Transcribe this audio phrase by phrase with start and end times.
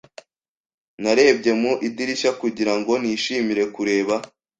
[1.01, 4.15] Narebye mu idirishya kugira ngo nishimire kureba.